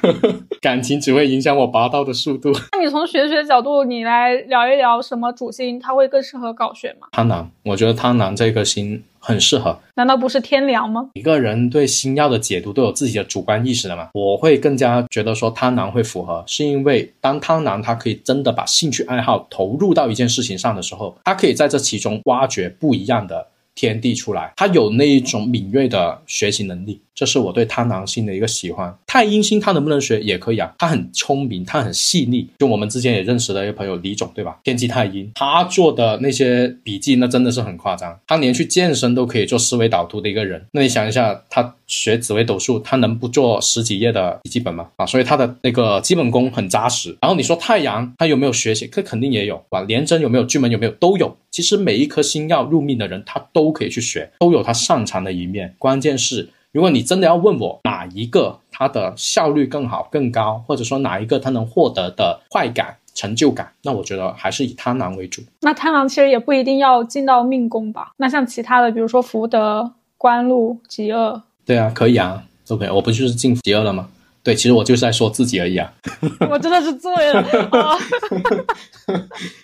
[0.60, 2.52] 感情只会影响我拔刀的速度。
[2.72, 7.10] 那你从学学角度，你来聊一聊什么主星他会更适合搞学吗？
[7.12, 9.04] 贪婪，我觉得贪婪这个星。
[9.26, 9.80] 很适合。
[9.96, 11.10] 难道不是天凉吗？
[11.14, 14.10] 一个人对星耀的解读都有自己的主观意识的嘛。
[14.14, 23.48] 我会更加觉得说贪婪会符合，是因为当贪婪他可以真的把兴趣爱好投入到一件事情上的时候，他可以在这其中挖掘不一样的。
[23.76, 28.94] 天地出来，他有那一种敏锐的学习能力，这是我对贪狼星的一个喜欢。
[29.06, 32.48] 太阴星他能不能学也可以啊，他很聪明，他很细腻。
[32.60, 34.60] 就我们之前也认识的一个朋友李总，对吧？
[34.64, 40.66] 天机太阴，他做的那些笔记那真的是很夸张，他连去健身都可以做思维导图的一个人。
[40.72, 44.88] 那你想一下，他学紫微斗数，他能不做十几页的笔记本吗？
[44.96, 47.16] 啊，所以他的那个基本功很扎实。
[47.22, 48.90] 然后你说太阳，他有没有学习？
[48.92, 50.44] 这肯定也有，啊，廉贞有没有？
[50.46, 50.92] 巨门有没有？
[50.94, 51.36] 都有。
[51.52, 55.76] 其实每一颗星要入命的人，他都可以去学，都有他擅长的一面。
[55.78, 65.44] 关键是，如果你真的要问我哪一个它的效率更好、更高，或者说哪一个它能获得的快感、成就感，那我觉得还是以贪狼为主。
[65.62, 68.14] 那贪狼其实也不一定要进到命宫吧？
[68.18, 72.90] 那像其他的，比如说福德、官禄、极恶，对啊，可以啊，都可以。
[72.90, 74.10] 我不就是进极恶了吗？
[74.44, 75.90] 对，其实我就是在说自己而已啊。
[76.52, 77.48] 我真的是醉了。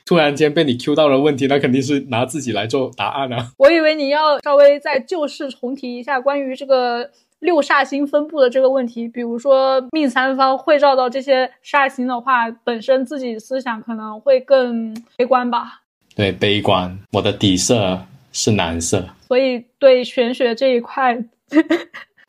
[0.06, 3.52] 突然间被你 Q 到了问题，那肯定是拿自己来做答案啊。
[3.60, 15.82] 我以为你要稍微再旧事重提一下关于这个六煞星分布的这个问题，比如说命三方会照到这些煞星的话，本身自己思想可能会更悲观吧。
[16.15, 16.98] 对，悲观。
[17.12, 18.00] 我的底色
[18.32, 21.22] 是蓝色，所以对玄学这一块。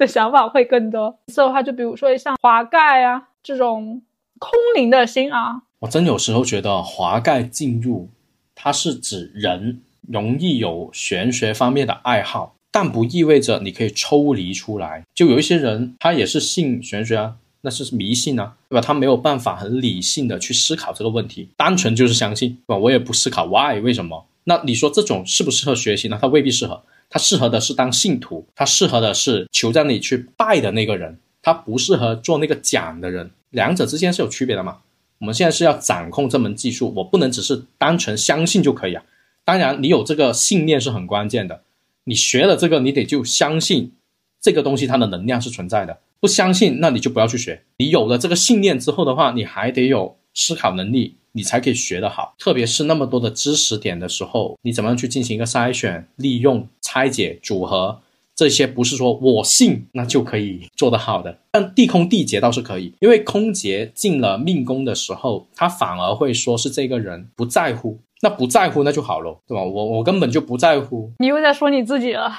[0.01, 1.19] 的想法会更多。
[1.29, 4.03] 色的话，就比如说像华盖啊这种
[4.39, 8.09] 空灵的心啊，我真有时候觉得华盖进入，
[8.55, 15.05] 它是指人容易有玄学方面的爱好，但不意味着你可以抽离出来。
[15.15, 18.81] 就有一些人他也是信玄学啊，那是迷信啊，对吧？
[18.81, 22.79] 他没有办法很理性的去思考这个问题，单纯就是相信，对吧？
[22.79, 24.27] 我也不思考 why 为什么。
[24.45, 26.19] 那你说这种适不适合学习呢？
[26.21, 26.83] 他未必适合。
[27.11, 34.79] 他适合的是当信徒，他适合的是求在你去拜的那个人，他不适合做那个讲的人，两者之间是有区别的嘛？
[35.19, 39.03] 我们现在是要掌控这门技术，我不能只是单纯相信就可以啊。
[39.45, 41.63] 当然，你有这个信念是很关键的，
[42.05, 43.93] 你学了这个，你得就相信
[44.41, 47.65] 这个东西它的能量是存在的，不相信那你就不要去学。
[47.77, 51.17] 你有了这个信念之后的话，你还得有思考能力。
[51.33, 58.01] 你才可以学得好，特别是那么多的知识点的时候，你怎么样去进行一个筛选、利用、拆解、组合？
[58.37, 61.37] 这些不是说我信那就可以做得好的。
[61.51, 69.63] 但地空地劫倒是可以，因为空劫进了命宫的时候，他反而会说是这个人不在乎，那不在乎那就好了，对吧？
[69.63, 71.13] 我我根本就不在乎。
[71.19, 72.33] 你又在说你自己了。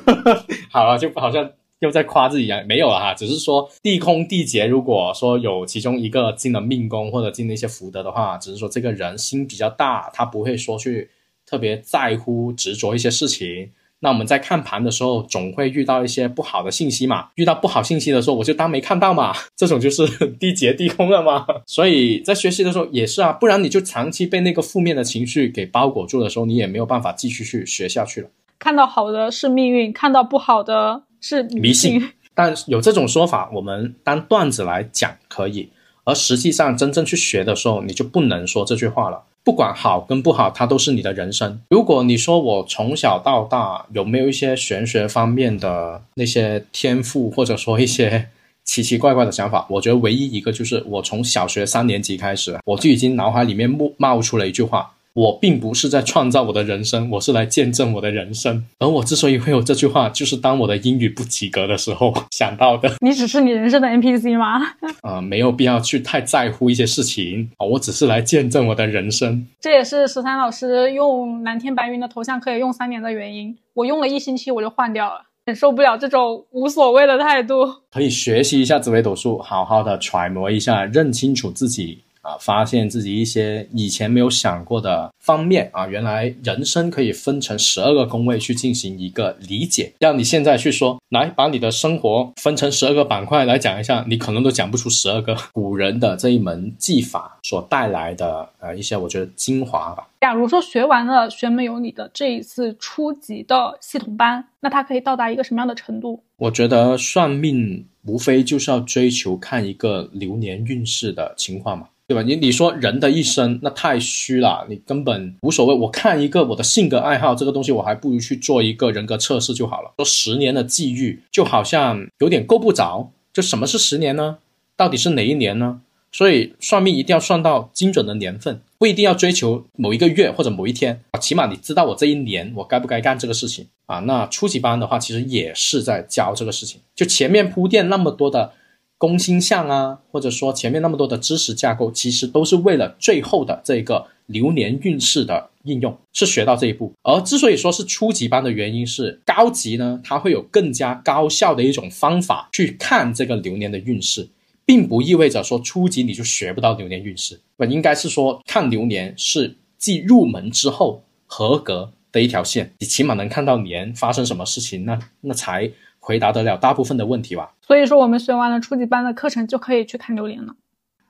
[0.70, 1.50] 好了，就好像。
[1.82, 11.10] 又在夸自己啊，没有了哈，只是说地空地劫，如果说有其中一个进了命宫或者进了一些福德的话，只是说这个人心比较大，他不会说去
[11.44, 13.70] 特别在乎执着一些事情。
[13.98, 20.06] 那我们在看盘的时候，总会遇到一些不好的信息嘛，遇到不好信息的时候，我就当没看到嘛，这种就是
[20.40, 21.46] 地劫地空了嘛。
[21.66, 28.28] 所以在学习的时候也是啊，不然你就长期被那个负面的情绪给包裹住的时候，你也没有办法继续去学下去了。
[28.58, 31.02] 看到好的是命运，看到不好的。
[31.22, 35.70] 是迷信，但有这种说法，我们当段子来讲可以，
[36.04, 39.22] 而实际上真正去学的时候，你就不能说这句话了。
[39.44, 41.60] 不管好跟不好，它都是你的人生。
[41.70, 48.28] 如果你说我从小到大有没有一些玄学方面的那些天赋，或者说一些
[48.64, 54.92] 奇奇怪怪的想法，我觉得唯一一个就是我从小学三年级开始，我就已经脑海里面冒冒出了一句话。
[55.14, 58.64] 我并不是在创造我的人生，我是来见证我的人生。
[58.78, 62.90] 而我之所以会有这句话，就是当我的英语不及格的时候 想到的。
[63.00, 64.62] 你只是你人生的 NPC 吗？
[65.02, 69.46] 啊，没有必要去太在乎一些事情啊，我只是来见证我的人生。
[69.60, 73.54] 这也是十三老师用蓝天白云的头像可以用三年的原因。
[73.74, 77.70] 我用了一星期我就换掉了，忍受不了这种无所谓的态度。
[77.90, 81.98] 可以学习一下紫微斗数，好好的揣摩一下，认清楚自己。
[82.22, 89.92] 啊，发现自己一些以前没有想过的方面啊，原来人生可以分成十二个宫位去进行一个理解。
[89.98, 100.08] 让你现在去说，来把你的生活分成十二个板块来讲一下，你可能都讲不出十二个古人的这一门技法所带来的呃一些我觉得精华吧。
[100.20, 106.22] 假如说学完了玄门有你的这一次初级的系统班，那它可以到达一个什么样的程度？
[106.36, 111.88] 我觉得算命无非就是要追求看一个流年运势的情况嘛。
[112.12, 112.22] 对吧？
[112.22, 115.74] 你你说人的一生那太虚了，你根本无所谓。
[115.74, 119.90] 我看一个我的性格爱好这个东西，我还不如去做一个人格测试就好了。
[119.96, 123.10] 说十年的际遇，就好像有点够不着。
[123.32, 124.36] 就什么是十年呢？
[124.76, 125.80] 到底是哪一年呢？
[126.12, 131.00] 所以算命一定要算到精准的年份，不一定要追求某一个月或者某一天。
[131.18, 133.66] 起码你知道我这一年我该不该干这个事情。
[133.86, 134.00] 啊。
[134.00, 138.52] 那初级班的话，其实也是在教这个事情，就前面铺垫那么多的
[139.02, 146.92] 宫星象啊，或者说前面那么多的知识架构，其实都是为了最后的这个流年运势的应用，是学到这一步。
[147.02, 154.28] 而之所以说是初级班的原因是，高级呢，它会有更加高效的一种方法去看这个流年的运势。
[154.64, 165.68] 并不意味着说初级你就学不到流年运势，不应该是说看流年是继入门之后合格的一条线，你起码能看到年发生什么事情，那那才
[166.02, 167.54] 回答得了大部分的问题吧。
[167.62, 170.56] 所以说我们学完了初级班的课程就可以去看榴莲了。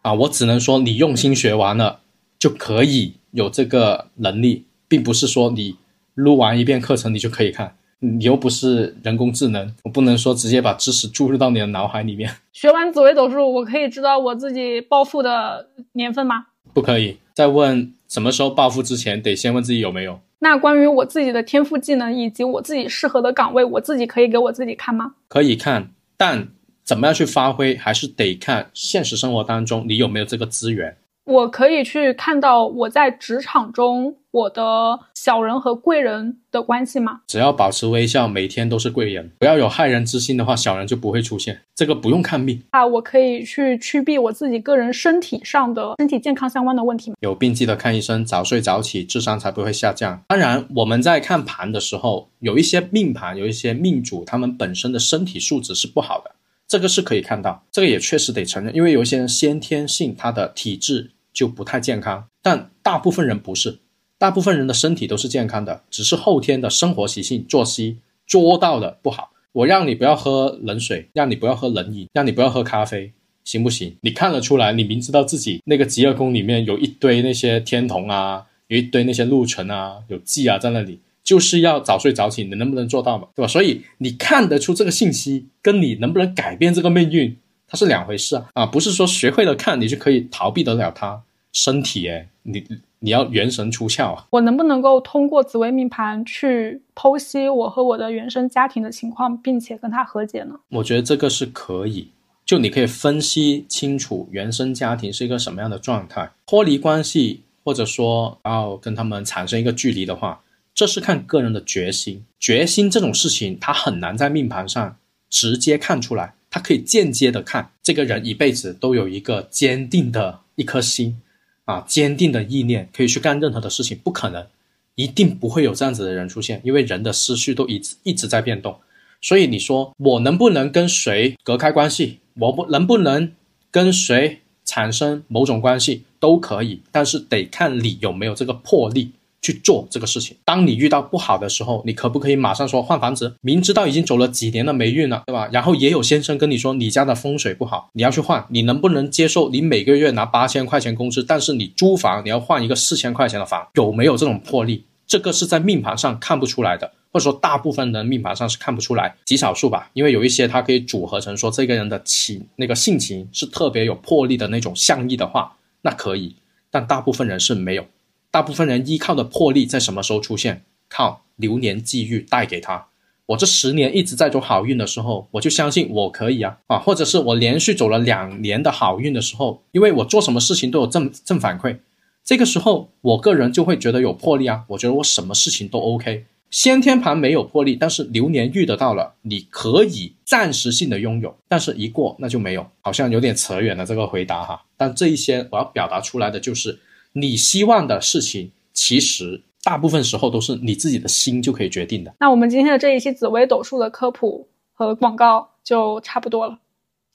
[0.02, 2.00] 啊，我只能说你用心学完了
[2.38, 5.76] 就可以有这个能力，并不是说你
[6.14, 7.74] 录完一遍课程你就可以看。
[8.04, 12.34] 你又不是人工智能，我不能说直接把知识注入到你的脑海里面。
[12.52, 16.46] 学完紫微斗数，我可以知道我自己暴富的年份吗？
[16.74, 17.18] 不可以。
[17.32, 20.18] 在问什么时候暴富之前，得先问自己有没有。
[20.42, 25.14] 那关于我自己的天赋技能以及我自己适合的岗位，我自己可以给我自己看吗？
[25.28, 26.48] 可以看，但
[26.82, 30.96] 怎么样去发挥，还是得看现实生活当中你有没有这个资源。
[31.26, 37.20] 我可以去看到我在职场中我的小人和贵人的关系吗？
[37.26, 41.60] 只要保持微笑，每天都是贵人，不要有害人之心的话，小人就不会出现。
[41.74, 47.16] 这个不用看命啊，我可以去驱避我自己个人身体上的身体健康相关的问题吗？
[47.20, 50.22] 有病记得看医生，早睡早起，智商才不会下降。
[50.28, 56.30] 当然，我们在看盘的时候，有一些命盘，有一些命主，他们本身的身体素质是不好的。
[56.66, 63.80] 这个是可以看到，这个也确实得承认，因为有些人先天性他的体质就不太健康，但大部分人不是，
[64.22, 69.32] 大部分人的身体都是健康的，只是后天的生活习性、作息做到的不好。
[69.50, 73.10] 我让你不要喝冷水，让你不要喝冷饮，让你不要喝咖啡，
[73.42, 73.96] 行不行？
[74.02, 81.00] 你看得出来，你明知道自己那个极恶宫里面有一堆那些天童啊，有一堆那些禄存啊，有忌啊在那里。
[81.24, 83.26] 就是要早睡早起，你能不能做到嘛？
[83.34, 83.48] 对吧？
[83.48, 88.46] 所以你看得出这个信息，跟你能不能改变这个命运，它是两回事啊！
[88.54, 91.20] 啊，不是说学会了看你就可以逃避得了它。
[91.52, 92.64] 身体哎，你
[93.02, 94.24] 你要元神出窍啊！
[94.30, 100.54] 我能不能够通过紫微命盘去剖析我和我的原生家庭的情况，并且跟他和解呢？
[100.68, 102.08] 我觉得这个是可以，
[102.46, 110.40] 就你可以分析清楚原生家庭是一个什么样的状态，脱离关系，或者说要跟他们产生一个距离的话。
[110.74, 114.96] 这是看个人的决心，决心这种事情，他很难在命盘上
[115.28, 121.20] 直接看出来，他可以间接的看这个人一辈子都有一个坚定的一颗心，
[121.64, 124.46] 啊，坚定的意念，可以去干任何的事情，不可能，
[124.94, 128.76] 一定不会有这样子的人出现，因为人的思绪都一直一直在变动，
[129.20, 133.32] 所以你说我能不能跟谁隔开关系，我不能不能
[133.70, 139.12] 跟谁产生某种关系都可以，但是得看你有没有这个魄力。
[139.42, 140.36] 去做这个事情。
[140.44, 143.34] 当你遇到不好的时候，你可不可以马上说换房子？
[143.42, 145.48] 明知道已经走了几年的霉运了，对吧？
[145.52, 149.50] 然后也有先生跟你说你家的风水不好，你要去换，你能不能接受？
[149.50, 154.86] 你每个月拿八千块钱工资，但是你租房你要换一个四千块钱的房，有没有这种魄力？
[155.04, 159.90] 这个是在命盘上看不出来的，或者说大部分人命盘上是看不出来，极少数吧。
[159.92, 166.36] 因为有一些它可以组合成说这个人的情那个性情是特别有魄力的那种象意的话，那可以，
[166.70, 167.84] 但大部分人是没有。
[168.32, 170.64] 大部分人依靠的魄力在什么时候出现？
[170.88, 172.86] 靠流年际遇带给他。
[173.26, 176.78] 我这十年一直在走好运的时候，我就相信我可以啊啊！
[176.78, 181.78] 或者是我连续走了两年的好运的时候，因为我做什么事情都有正正反馈，
[182.24, 184.64] 这个时候我个人就会觉得有魄力啊。
[184.68, 186.24] 我觉得我什么事情都 OK。
[186.50, 194.62] 先天盘没有魄力，但是流年遇得到了，你可以暂时性的拥有，但是一过那就没有，好像有点扯远了这个回答哈。
[194.78, 196.78] 但这一些我要表达出来的就是。
[197.12, 202.14] 你希望的事情，其实大部分时候都是你自己的心就可以决定的。
[202.20, 206.58] 那我们今天的这一期紫微斗数的科普和广告就差不多了。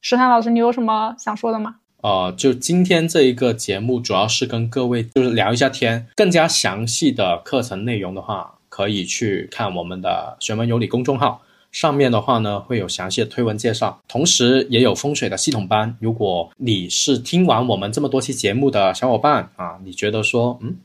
[0.01, 1.77] 石坦老师，你有什么想说的吗？
[2.03, 6.07] 呃，就今天这一个节目，主要是跟各位就是聊一下天。
[6.15, 11.41] 更加详细的课程内容的话，可以去看我们的玄门有理公众号。
[11.79, 15.95] 上面的话呢，会有详细的推文介绍，同时也有风水的系统班。
[15.99, 20.75] 如果你是听完我们这么多期节目的小伙伴啊，你觉得说，嗯，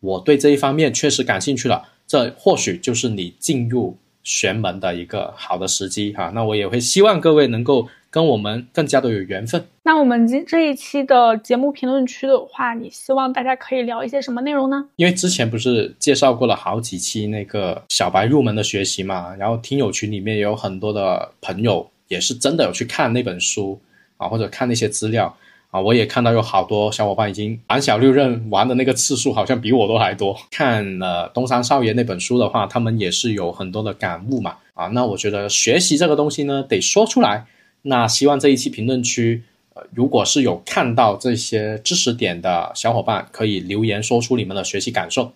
[0.00, 3.96] 我对这一方面确实感兴趣了，这或许就是你进入。
[4.22, 9.64] 玄门的一个好的时机哈，那我也会希望各位能够跟我们更加的有缘分。
[9.82, 14.86] 那我们今这一期的节目评论区的话，你希望大家可以聊一些什么内容呢？
[14.96, 23.80] 因为之前不是介绍过了好几期那个小白入门的学习嘛，然后听友群里面也有很多的朋友也是真的有去看那本书
[24.18, 25.36] 啊，或者看那些资料
[25.72, 30.38] 啊，我也看到有好多小伙伴已经玩小六刃玩的那个次数好像比我都还多。
[30.50, 34.56] 看了东山少爷那本书的话，他们也是有很多的感悟嘛。
[34.74, 37.46] 啊，那我觉得学习这个东西呢，得说出来。
[37.80, 39.42] 那希望这一期评论区，
[39.72, 45.32] 呃，如果是有看到这些知识点的小伙伴，可以留言说出你们的学习感受。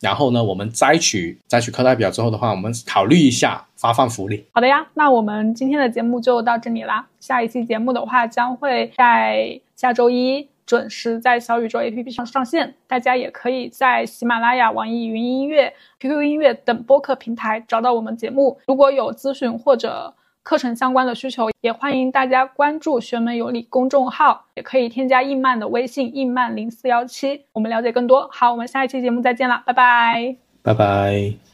[0.00, 4.46] 然后呢，我们摘取摘取课代表之后的话，我们考虑一下发放福利。
[4.52, 7.06] 好的呀，那我们今天的节目就到这里啦。
[7.20, 12.74] 下一期节目的话，将会在下周一准时在小宇宙 APP 上上线。
[12.86, 18.58] 大家也可以在喜马拉雅、网易云音乐、QQ 音乐等播客平台找到我们节目。
[18.66, 20.14] 如果有咨询或者
[20.50, 28.28] 课程相关的需求，也欢迎大家关注“学门有礼”公众号，也可以添加易曼的微信“易曼零四幺七”，我们了解更多。
[28.32, 31.49] 好，我们下一期节目再见了，拜拜，拜拜。